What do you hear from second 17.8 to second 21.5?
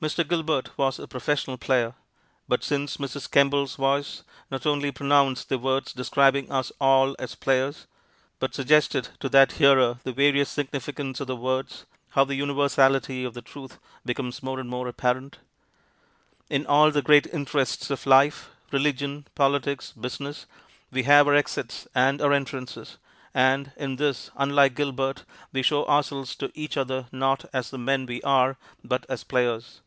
of life religion, politics, business we have our